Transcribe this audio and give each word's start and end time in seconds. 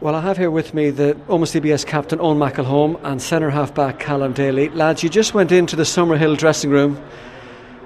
Well, 0.00 0.14
I 0.14 0.22
have 0.22 0.38
here 0.38 0.50
with 0.50 0.72
me 0.72 0.88
the 0.88 1.12
Omagh 1.28 1.60
CBS 1.60 1.84
captain 1.84 2.20
Eoin 2.20 2.38
McElholm 2.38 2.98
and 3.04 3.20
centre 3.20 3.50
half 3.50 3.74
back 3.74 3.98
Callum 3.98 4.32
Daly. 4.32 4.70
Lads, 4.70 5.02
you 5.02 5.10
just 5.10 5.34
went 5.34 5.52
into 5.52 5.76
the 5.76 5.82
Summerhill 5.82 6.38
dressing 6.38 6.70
room 6.70 6.98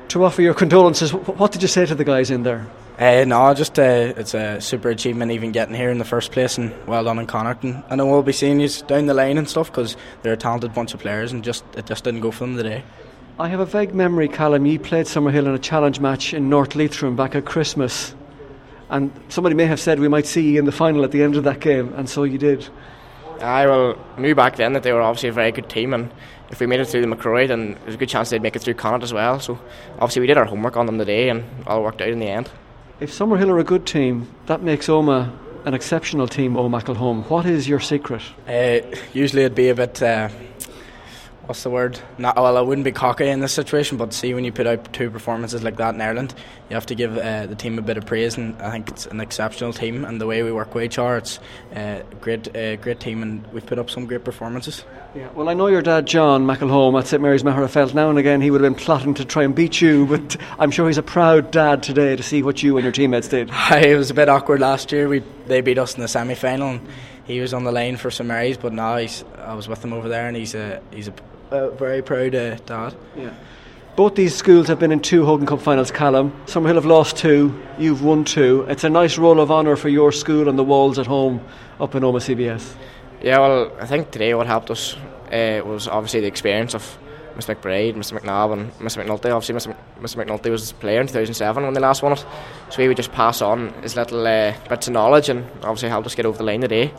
to 0.06 0.22
offer 0.22 0.40
your 0.40 0.54
condolences. 0.54 1.12
What 1.12 1.50
did 1.50 1.60
you 1.60 1.66
say 1.66 1.86
to 1.86 1.94
the 1.96 2.04
guys 2.04 2.30
in 2.30 2.44
there? 2.44 2.68
Uh, 3.00 3.24
no, 3.26 3.52
just 3.52 3.80
uh, 3.80 4.12
it's 4.16 4.32
a 4.32 4.60
super 4.60 4.90
achievement 4.90 5.32
even 5.32 5.50
getting 5.50 5.74
here 5.74 5.90
in 5.90 5.98
the 5.98 6.04
first 6.04 6.30
place, 6.30 6.56
and 6.56 6.72
well 6.86 7.02
done 7.02 7.18
in 7.18 7.26
Connacht. 7.26 7.64
And 7.64 7.82
I 7.90 7.96
know 7.96 8.06
we'll 8.06 8.22
be 8.22 8.32
seeing 8.32 8.60
you 8.60 8.68
down 8.86 9.06
the 9.06 9.14
line 9.14 9.36
and 9.36 9.50
stuff 9.50 9.72
because 9.72 9.96
they're 10.22 10.34
a 10.34 10.36
talented 10.36 10.72
bunch 10.72 10.94
of 10.94 11.00
players, 11.00 11.32
and 11.32 11.42
just 11.42 11.64
it 11.76 11.86
just 11.86 12.04
didn't 12.04 12.20
go 12.20 12.30
for 12.30 12.46
them 12.46 12.56
today. 12.56 12.84
I 13.40 13.48
have 13.48 13.58
a 13.58 13.66
vague 13.66 13.92
memory, 13.92 14.28
Callum. 14.28 14.66
You 14.66 14.78
played 14.78 15.06
Summerhill 15.06 15.46
in 15.46 15.54
a 15.54 15.58
challenge 15.58 15.98
match 15.98 16.32
in 16.32 16.48
North 16.48 16.76
Leitrim 16.76 17.16
back 17.16 17.34
at 17.34 17.44
Christmas. 17.44 18.14
And 18.94 19.10
somebody 19.28 19.56
may 19.56 19.66
have 19.66 19.80
said 19.80 19.98
we 19.98 20.06
might 20.06 20.24
see 20.24 20.52
you 20.52 20.60
in 20.60 20.66
the 20.66 20.72
final 20.72 21.02
at 21.02 21.10
the 21.10 21.20
end 21.20 21.34
of 21.34 21.42
that 21.42 21.58
game, 21.58 21.92
and 21.96 22.08
so 22.08 22.22
you 22.22 22.38
did. 22.38 22.68
I 23.40 23.66
well 23.66 23.98
knew 24.16 24.36
back 24.36 24.54
then 24.54 24.72
that 24.74 24.84
they 24.84 24.92
were 24.92 25.02
obviously 25.02 25.30
a 25.30 25.32
very 25.32 25.50
good 25.50 25.68
team, 25.68 25.92
and 25.92 26.12
if 26.50 26.60
we 26.60 26.66
made 26.66 26.78
it 26.78 26.84
through 26.84 27.00
the 27.00 27.08
McCrory, 27.08 27.48
then 27.48 27.76
there's 27.82 27.96
a 27.96 27.98
good 27.98 28.08
chance 28.08 28.30
they'd 28.30 28.40
make 28.40 28.54
it 28.54 28.62
through 28.62 28.74
Connacht 28.74 29.02
as 29.02 29.12
well. 29.12 29.40
So 29.40 29.58
obviously 29.94 30.20
we 30.20 30.28
did 30.28 30.38
our 30.38 30.44
homework 30.44 30.76
on 30.76 30.86
them 30.86 30.98
today, 30.98 31.28
and 31.28 31.44
all 31.66 31.82
worked 31.82 32.02
out 32.02 32.08
in 32.08 32.20
the 32.20 32.28
end. 32.28 32.48
If 33.00 33.10
Summerhill 33.10 33.48
are 33.48 33.58
a 33.58 33.64
good 33.64 33.84
team, 33.84 34.28
that 34.46 34.62
makes 34.62 34.86
Omagh 34.86 35.36
an 35.64 35.74
exceptional 35.74 36.28
team, 36.28 36.54
Eoin 36.54 36.80
McElholm. 36.80 37.28
What 37.28 37.46
is 37.46 37.68
your 37.68 37.80
secret? 37.80 38.22
Uh, 38.46 38.78
usually 39.12 39.42
it'd 39.42 39.56
be 39.56 39.70
a 39.70 39.74
bit. 39.74 40.00
Uh, 40.00 40.28
what's 41.46 41.62
the 41.62 41.70
word? 41.70 41.98
Not 42.18 42.36
well. 42.36 42.56
I 42.56 42.60
wouldn't 42.60 42.84
be 42.84 42.92
cocky 42.92 43.28
in 43.28 43.40
this 43.40 43.52
situation, 43.52 43.98
but 43.98 44.12
see 44.12 44.34
when 44.34 44.44
you 44.44 44.52
put 44.52 44.66
out 44.66 44.92
two 44.92 45.10
performances 45.10 45.62
like 45.62 45.76
that 45.76 45.94
in 45.94 46.00
Ireland, 46.00 46.34
you 46.70 46.74
have 46.74 46.86
to 46.86 46.94
give 46.94 47.16
uh, 47.18 47.46
the 47.46 47.54
team 47.54 47.78
a 47.78 47.82
bit 47.82 47.96
of 47.96 48.06
praise, 48.06 48.36
and 48.36 48.60
I 48.60 48.70
think 48.70 48.88
it's 48.88 49.06
an 49.06 49.20
exceptional 49.20 49.72
team. 49.72 50.04
And 50.04 50.20
the 50.20 50.26
way 50.26 50.42
we 50.42 50.52
work 50.52 50.74
with 50.74 50.96
HR, 50.96 51.14
it's 51.14 51.38
a 51.74 52.00
uh, 52.00 52.02
great, 52.20 52.54
uh, 52.56 52.76
great 52.76 53.00
team, 53.00 53.22
and 53.22 53.46
we've 53.52 53.64
put 53.64 53.78
up 53.78 53.90
some 53.90 54.06
great 54.06 54.24
performances. 54.24 54.84
Yeah, 55.14 55.28
well, 55.34 55.48
I 55.48 55.54
know 55.54 55.68
your 55.68 55.82
dad, 55.82 56.06
John 56.06 56.44
McElholm, 56.44 56.98
at 56.98 57.06
St 57.06 57.22
Mary's 57.22 57.42
Magherafelt. 57.42 57.94
Now 57.94 58.10
and 58.10 58.18
again, 58.18 58.40
he 58.40 58.50
would 58.50 58.60
have 58.60 58.74
been 58.74 58.82
plotting 58.82 59.14
to 59.14 59.24
try 59.24 59.44
and 59.44 59.54
beat 59.54 59.80
you, 59.80 60.06
but 60.08 60.36
I'm 60.58 60.70
sure 60.70 60.86
he's 60.86 60.98
a 60.98 61.02
proud 61.02 61.50
dad 61.50 61.82
today 61.82 62.16
to 62.16 62.22
see 62.22 62.42
what 62.42 62.62
you 62.62 62.76
and 62.76 62.84
your 62.84 62.92
teammates 62.92 63.28
did. 63.28 63.50
it 63.70 63.96
was 63.96 64.10
a 64.10 64.14
bit 64.14 64.28
awkward 64.28 64.60
last 64.60 64.92
year. 64.92 65.08
We 65.08 65.22
they 65.46 65.60
beat 65.60 65.78
us 65.78 65.94
in 65.94 66.00
the 66.00 66.08
semi 66.08 66.34
final, 66.34 66.70
and 66.70 66.88
he 67.26 67.40
was 67.40 67.52
on 67.52 67.64
the 67.64 67.72
line 67.72 67.96
for 67.96 68.10
St 68.10 68.26
Mary's, 68.26 68.56
but 68.56 68.72
now 68.72 68.96
he's 68.96 69.24
I 69.38 69.54
was 69.54 69.68
with 69.68 69.84
him 69.84 69.92
over 69.92 70.08
there, 70.08 70.26
and 70.26 70.36
he's 70.36 70.54
a 70.54 70.80
he's 70.90 71.08
a 71.08 71.14
uh, 71.54 71.70
very 71.70 72.02
proud 72.02 72.34
uh, 72.34 72.56
dad. 72.66 72.94
Yeah. 73.16 73.32
Both 73.96 74.16
these 74.16 74.34
schools 74.34 74.66
have 74.66 74.80
been 74.80 74.90
in 74.90 75.00
two 75.00 75.24
Hogan 75.24 75.46
Cup 75.46 75.60
finals, 75.60 75.92
Callum. 75.92 76.32
Summerhill 76.46 76.74
have 76.74 76.84
lost 76.84 77.16
two, 77.16 77.62
you've 77.78 78.02
won 78.02 78.24
two. 78.24 78.66
It's 78.68 78.82
a 78.82 78.90
nice 78.90 79.18
roll 79.18 79.38
of 79.38 79.52
honour 79.52 79.76
for 79.76 79.88
your 79.88 80.10
school 80.10 80.48
and 80.48 80.58
the 80.58 80.64
walls 80.64 80.98
at 80.98 81.06
home 81.06 81.40
up 81.78 81.94
in 81.94 82.02
Omagh 82.02 82.34
CBS. 82.36 82.74
Yeah, 83.22 83.38
well, 83.38 83.72
I 83.80 83.86
think 83.86 84.10
today 84.10 84.34
what 84.34 84.48
helped 84.48 84.70
us 84.70 84.96
uh, 85.30 85.62
was 85.64 85.86
obviously 85.86 86.20
the 86.20 86.26
experience 86.26 86.74
of 86.74 86.98
Mr 87.36 87.54
McBride, 87.54 87.94
Mr 87.94 88.18
McNabb, 88.18 88.52
and 88.52 88.72
Mr 88.78 89.04
McNulty. 89.04 89.32
Obviously, 89.32 89.54
Mr, 89.54 89.76
Mr 90.00 90.24
McNulty 90.24 90.50
was 90.50 90.72
a 90.72 90.74
player 90.74 91.00
in 91.00 91.06
2007 91.06 91.62
when 91.62 91.72
they 91.74 91.80
last 91.80 92.02
won 92.02 92.12
it, 92.12 92.24
so 92.70 92.82
he 92.82 92.88
would 92.88 92.96
just 92.96 93.12
pass 93.12 93.42
on 93.42 93.72
his 93.82 93.96
little 93.96 94.26
uh, 94.26 94.52
bits 94.68 94.88
of 94.88 94.92
knowledge 94.92 95.28
and 95.28 95.44
obviously 95.62 95.88
helped 95.88 96.06
us 96.06 96.14
get 96.14 96.26
over 96.26 96.38
the 96.38 96.44
line 96.44 96.60
today. 96.60 96.92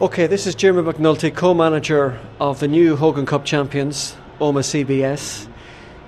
Okay, 0.00 0.26
this 0.26 0.46
is 0.46 0.56
Jeremy 0.56 0.90
McNulty, 0.90 1.32
co 1.32 1.54
manager 1.54 2.18
of 2.40 2.58
the 2.58 2.66
new 2.66 2.96
Hogan 2.96 3.24
Cup 3.24 3.44
champions, 3.44 4.16
Omagh 4.40 4.84
CBS. 4.84 5.46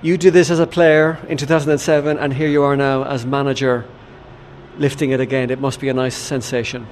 You 0.02 0.16
did 0.16 0.32
this 0.32 0.50
as 0.50 0.58
a 0.58 0.66
player 0.66 1.18
in 1.28 1.36
2007, 1.36 2.18
and 2.18 2.32
here 2.32 2.48
you 2.48 2.62
are 2.62 2.76
now 2.76 3.04
as 3.04 3.24
manager 3.24 3.84
lifting 4.78 5.10
it 5.10 5.20
again. 5.20 5.50
It 5.50 5.60
must 5.60 5.80
be 5.80 5.90
a 5.90 5.94
nice 5.94 6.16
sensation. 6.16 6.88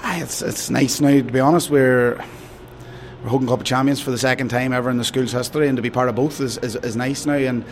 Ah, 0.00 0.20
it's, 0.20 0.42
it's 0.42 0.68
nice 0.68 1.00
now, 1.00 1.12
to 1.12 1.22
be 1.22 1.40
honest. 1.40 1.70
We're, 1.70 2.16
we're 3.22 3.28
Hogan 3.28 3.48
Cup 3.48 3.64
champions 3.64 4.00
for 4.00 4.10
the 4.10 4.18
second 4.18 4.48
time 4.48 4.74
ever 4.74 4.90
in 4.90 4.98
the 4.98 5.04
school's 5.04 5.32
history, 5.32 5.68
and 5.68 5.76
to 5.76 5.82
be 5.82 5.90
part 5.90 6.08
of 6.08 6.16
both 6.16 6.40
is, 6.40 6.58
is, 6.58 6.74
is 6.74 6.96
nice 6.96 7.24
now. 7.24 7.34
And 7.34 7.64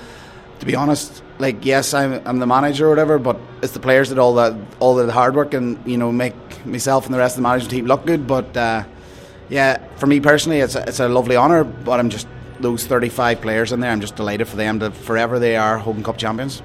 to 0.60 0.64
be 0.64 0.76
honest, 0.76 1.22
like 1.38 1.64
yes, 1.64 1.92
I'm, 1.92 2.22
I'm 2.26 2.38
the 2.38 2.46
manager 2.46 2.86
or 2.86 2.90
whatever, 2.90 3.18
but 3.18 3.38
it's 3.62 3.72
the 3.72 3.80
players 3.80 4.08
that 4.10 4.18
all 4.18 4.36
that 4.36 4.56
all 4.78 4.94
the 4.94 5.10
hard 5.12 5.34
work 5.34 5.52
and 5.54 5.84
you 5.86 5.98
know 5.98 6.12
make 6.12 6.34
myself 6.64 7.06
and 7.06 7.14
the 7.14 7.18
rest 7.18 7.36
of 7.36 7.42
the 7.42 7.48
management 7.48 7.70
team 7.70 7.86
look 7.86 8.06
good. 8.06 8.26
But 8.26 8.56
uh, 8.56 8.84
yeah, 9.48 9.78
for 9.96 10.06
me 10.06 10.20
personally, 10.20 10.60
it's 10.60 10.74
a, 10.74 10.88
it's 10.88 11.00
a 11.00 11.08
lovely 11.08 11.36
honour. 11.36 11.64
But 11.64 12.00
I'm 12.00 12.10
just 12.10 12.26
those 12.60 12.86
35 12.86 13.40
players 13.40 13.72
in 13.72 13.80
there. 13.80 13.90
I'm 13.90 14.00
just 14.00 14.16
delighted 14.16 14.48
for 14.48 14.56
them 14.56 14.80
to 14.80 14.90
forever 14.90 15.38
they 15.38 15.56
are 15.56 15.78
Hogan 15.78 16.02
Cup 16.02 16.18
champions. 16.18 16.62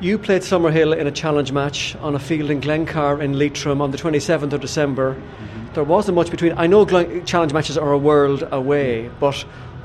You 0.00 0.18
played 0.18 0.42
Summerhill 0.42 0.96
in 0.96 1.06
a 1.06 1.12
challenge 1.12 1.52
match 1.52 1.96
on 1.96 2.14
a 2.14 2.18
field 2.18 2.50
in 2.50 2.60
Glencar 2.60 3.22
in 3.22 3.38
Leitrim 3.38 3.80
on 3.80 3.90
the 3.90 3.96
27th 3.96 4.52
of 4.52 4.60
December. 4.60 5.14
Mm-hmm. 5.14 5.74
There 5.74 5.84
wasn't 5.84 6.16
much 6.16 6.30
between. 6.30 6.52
I 6.56 6.66
know 6.66 6.84
challenge 7.24 7.52
matches 7.52 7.78
are 7.78 7.92
a 7.92 7.98
world 7.98 8.46
away, 8.50 9.10
but 9.20 9.36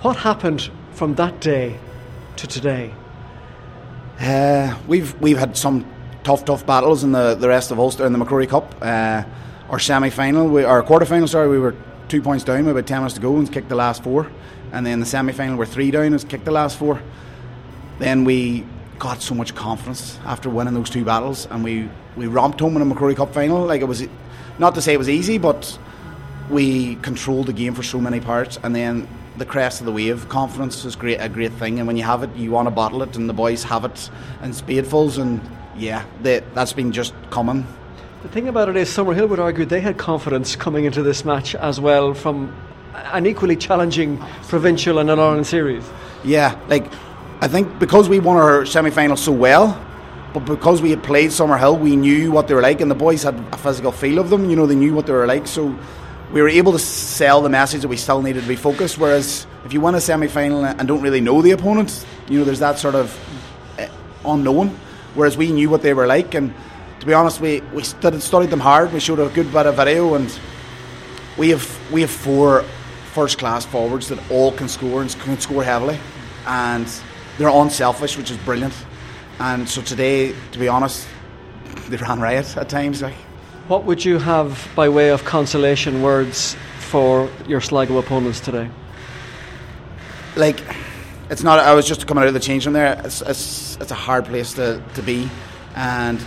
what 0.02 0.18
happened 0.18 0.70
from 0.92 1.16
that 1.16 1.40
day 1.40 1.80
to 2.38 2.48
today? 2.48 2.94
Uh, 4.20 4.78
we've 4.88 5.20
we've 5.22 5.38
had 5.38 5.56
some 5.56 5.86
tough 6.30 6.46
tough 6.46 6.64
battles 6.64 7.04
in 7.04 7.12
the, 7.12 7.34
the 7.34 7.48
rest 7.48 7.72
of 7.72 7.80
Ulster 7.80 8.06
in 8.06 8.14
the 8.14 8.20
McCrory 8.20 8.48
Cup. 8.48 8.76
Uh, 8.84 9.24
our 9.68 9.80
semi 9.80 10.12
final, 10.12 10.64
our 10.64 10.84
quarter 10.84 11.04
final, 11.04 11.28
sorry, 11.28 11.50
we 11.50 11.58
were 11.58 11.76
two 12.08 12.22
points 12.22 12.44
down 12.44 12.68
about 12.68 12.86
ten 12.86 13.00
minutes 13.00 13.16
to 13.16 13.20
go 13.20 13.38
and 13.38 13.52
kicked 13.52 13.68
the 13.68 13.76
last 13.76 14.04
four, 14.04 14.30
and 14.72 14.86
then 14.86 15.00
the 15.00 15.08
semi 15.08 15.34
final 15.34 15.58
we're 15.58 15.66
three 15.66 15.90
down 15.90 16.14
and 16.14 16.30
kicked 16.30 16.46
the 16.46 16.52
last 16.52 16.78
four. 16.78 17.02
Then 17.98 18.26
we 18.26 18.64
got 19.00 19.24
so 19.24 19.34
much 19.34 19.56
confidence 19.56 20.20
after 20.24 20.52
winning 20.52 20.76
those 20.76 20.92
two 20.92 21.04
battles, 21.04 21.48
and 21.48 21.64
we 21.64 21.90
we 22.16 22.28
romped 22.28 22.60
home 22.60 22.76
in 22.76 22.84
a 22.84 22.86
McCrory 22.86 23.16
Cup 23.16 23.34
final. 23.34 23.66
Like 23.66 23.82
it 23.82 23.86
was, 23.86 24.06
not 24.60 24.76
to 24.76 24.84
say 24.84 24.94
it 24.94 24.98
was 24.98 25.10
easy, 25.10 25.40
but 25.40 25.80
we 26.52 26.98
controlled 26.98 27.48
the 27.48 27.54
game 27.54 27.74
for 27.74 27.82
so 27.82 28.00
many 28.00 28.20
parts, 28.20 28.60
and 28.62 28.76
then 28.76 29.08
the 29.38 29.46
crest 29.46 29.80
of 29.80 29.88
the 29.88 29.92
wave. 29.92 30.30
Confidence 30.30 30.86
is 30.86 30.96
great, 30.96 31.18
a 31.18 31.28
great 31.28 31.54
thing, 31.54 31.80
and 31.80 31.88
when 31.88 31.98
you 31.98 32.04
have 32.04 32.22
it, 32.22 32.30
you 32.36 32.52
want 32.52 32.68
to 32.68 32.72
bottle 32.72 33.02
it, 33.02 33.16
and 33.16 33.28
the 33.28 33.34
boys 33.34 33.64
have 33.64 33.84
it 33.84 34.12
in 34.44 34.52
spadefuls, 34.52 35.18
and 35.20 35.42
yeah, 35.80 36.06
they, 36.22 36.42
that's 36.54 36.74
been 36.74 36.92
just 36.92 37.14
common. 37.30 37.66
The 38.22 38.30
thing 38.30 38.50
about 38.50 38.68
it 38.68 38.76
is, 38.76 38.90
Summerhill 38.90 39.30
would 39.30 39.40
argue 39.40 39.66
they 39.66 39.80
had 39.80 39.98
confidence 39.98 40.56
coming 40.56 40.84
into 40.84 41.02
this 41.02 41.24
match 41.24 41.56
as 41.56 41.80
well 41.80 42.14
from 42.14 42.54
an 42.94 43.26
equally 43.26 43.56
challenging 43.56 44.18
provincial 44.50 45.00
and 45.00 45.10
an 45.10 45.20
Ireland 45.20 45.48
series. 45.48 45.90
Yeah, 46.24 46.60
like 46.68 46.86
I 47.42 47.48
think 47.48 47.80
because 47.80 48.10
we 48.10 48.20
won 48.20 48.36
our 48.36 48.66
semi 48.66 48.90
final 48.90 49.16
so 49.16 49.32
well, 49.32 49.82
but 50.34 50.42
because 50.42 50.82
we 50.82 50.90
had 50.90 51.02
played 51.02 51.30
Summerhill, 51.30 51.80
we 51.80 51.96
knew 51.96 52.32
what 52.32 52.50
they 52.50 52.54
were 52.54 52.62
like, 52.62 52.82
and 52.82 52.92
the 52.92 52.96
boys 52.96 53.24
had 53.24 53.36
a 53.54 53.58
physical 53.58 53.94
feel 53.94 54.20
of 54.20 54.30
them. 54.30 54.50
You 54.50 54.58
know, 54.58 54.66
they 54.66 54.76
knew 54.76 54.94
what 54.94 55.06
they 55.06 55.14
were 55.14 55.26
like, 55.26 55.48
so 55.48 55.74
we 56.34 56.42
were 56.42 56.50
able 56.50 56.74
to 56.74 56.80
sell 56.80 57.42
the 57.42 57.50
message 57.50 57.82
that 57.82 57.88
we 57.88 57.96
still 57.96 58.22
needed 58.22 58.42
to 58.42 58.48
be 58.48 58.58
focused. 58.58 58.98
Whereas 58.98 59.48
if 59.64 59.72
you 59.72 59.80
win 59.80 59.96
a 59.96 60.02
semi 60.02 60.28
final 60.28 60.66
and 60.66 60.86
don't 60.86 61.02
really 61.02 61.22
know 61.22 61.42
the 61.42 61.52
opponent, 61.52 62.06
you 62.28 62.40
know, 62.40 62.44
there's 62.44 62.60
that 62.60 62.80
sort 62.80 62.96
of 62.96 63.18
eh, 63.78 63.88
unknown. 64.26 64.78
Whereas 65.16 65.38
we 65.38 65.52
knew 65.52 65.70
what 65.70 65.82
they 65.82 65.94
were 65.94 66.08
like, 66.08 66.34
and 66.36 66.54
to 67.00 67.06
be 67.06 67.14
honest, 67.14 67.42
we 67.42 67.62
we 67.74 67.84
studied, 67.84 68.22
studied 68.22 68.50
them 68.50 68.60
hard. 68.60 68.94
We 68.94 69.00
showed 69.00 69.20
a 69.20 69.30
good 69.30 69.52
bit 69.52 69.66
of 69.66 69.76
video, 69.76 70.16
and 70.16 70.40
we 71.38 71.50
have 71.50 71.92
we 71.92 72.02
have 72.02 72.12
four 72.12 72.64
first 73.14 73.40
class 73.40 73.66
forwards 73.66 74.10
that 74.10 74.20
all 74.32 74.52
can 74.52 74.68
score 74.70 75.02
and 75.02 75.20
can 75.20 75.40
score 75.40 75.64
heavily, 75.64 76.00
and 76.46 76.88
they're 77.38 77.50
unselfish, 77.50 78.18
which 78.18 78.32
is 78.32 78.38
brilliant. 78.38 78.74
And 79.40 79.68
so 79.68 79.82
today, 79.82 80.36
to 80.52 80.60
be 80.60 80.68
honest, 80.68 81.08
they 81.88 81.98
ran 81.98 82.20
riot 82.20 82.58
at 82.58 82.70
times. 82.70 83.02
Like 83.02 83.16
what 83.70 83.86
would 83.86 84.04
you 84.04 84.18
have 84.18 84.68
by 84.76 84.90
way 84.90 85.10
of 85.10 85.24
consolation 85.26 86.02
words 86.02 86.56
for 86.80 87.30
your 87.48 87.62
Sligo 87.62 88.00
opponents 88.00 88.40
today? 88.40 88.68
Like, 90.36 90.60
it's 91.30 91.44
not. 91.44 91.60
I 91.60 91.76
was 91.76 91.88
just 91.88 92.08
coming 92.08 92.24
out 92.24 92.28
of 92.28 92.34
the 92.34 92.40
change 92.40 92.66
room 92.66 92.74
there. 92.74 93.00
It's, 93.06 93.22
it's, 93.22 93.69
it's 93.80 93.92
a 93.92 93.96
hard 93.96 94.26
place 94.26 94.54
to, 94.54 94.82
to 94.96 95.02
be, 95.02 95.30
and 95.76 96.20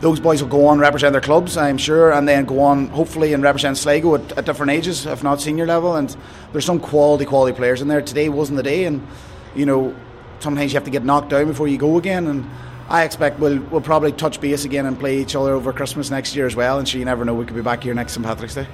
those 0.00 0.18
boys 0.18 0.42
will 0.42 0.48
go 0.48 0.66
on 0.66 0.78
represent 0.78 1.12
their 1.12 1.20
clubs, 1.20 1.56
I'm 1.56 1.78
sure, 1.78 2.12
and 2.12 2.26
then 2.26 2.46
go 2.46 2.60
on 2.60 2.88
hopefully 2.88 3.34
and 3.34 3.42
represent 3.42 3.76
Sligo 3.76 4.14
at, 4.14 4.32
at, 4.38 4.46
different 4.46 4.72
ages, 4.72 5.06
if 5.06 5.22
not 5.22 5.40
senior 5.40 5.66
level. 5.66 5.96
And 5.96 6.14
there's 6.52 6.64
some 6.64 6.80
quality, 6.80 7.26
quality 7.26 7.54
players 7.54 7.82
in 7.82 7.88
there. 7.88 8.00
Today 8.00 8.28
wasn't 8.28 8.56
the 8.56 8.62
day, 8.62 8.84
and 8.84 9.06
you 9.54 9.66
know 9.66 9.94
sometimes 10.40 10.72
you 10.72 10.76
have 10.76 10.84
to 10.84 10.90
get 10.90 11.04
knocked 11.04 11.28
down 11.28 11.46
before 11.46 11.68
you 11.68 11.76
go 11.76 11.98
again. 11.98 12.26
And 12.26 12.48
I 12.88 13.04
expect 13.04 13.38
we'll 13.38 13.60
we'll 13.64 13.82
probably 13.82 14.12
touch 14.12 14.40
base 14.40 14.64
again 14.64 14.86
and 14.86 14.98
play 14.98 15.18
each 15.18 15.36
other 15.36 15.52
over 15.52 15.72
Christmas 15.72 16.10
next 16.10 16.34
year 16.34 16.46
as 16.46 16.56
well. 16.56 16.78
And 16.78 16.88
sure, 16.88 16.98
you 16.98 17.04
never 17.04 17.24
know, 17.24 17.34
we 17.34 17.44
could 17.44 17.56
be 17.56 17.62
back 17.62 17.82
here 17.82 17.94
next 17.94 18.14
St 18.14 18.24
Patrick's 18.24 18.54
Day. 18.54 18.66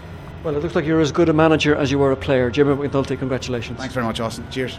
Well, 0.44 0.56
it 0.56 0.62
looks 0.62 0.76
like 0.76 0.85
you're 0.85 1.00
as 1.00 1.11
good 1.11 1.29
a 1.29 1.32
manager 1.32 1.75
as 1.75 1.91
you 1.91 1.99
were 1.99 2.12
a 2.12 2.17
player. 2.17 2.50
Jimmy 2.50 2.75
McNulty, 2.76 3.19
congratulations. 3.19 3.79
Thanks 3.79 3.94
very 3.94 4.06
much, 4.06 4.20
Austin. 4.20 4.49
Cheers. 4.50 4.79